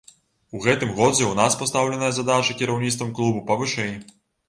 У 0.55 0.61
гэтым 0.63 0.93
годзе 0.99 1.21
ў 1.27 1.35
нас 1.41 1.59
пастаўленая 1.61 2.11
задача 2.21 2.59
кіраўніцтвам 2.65 3.15
клубу 3.21 3.49
павышэй. 3.55 3.97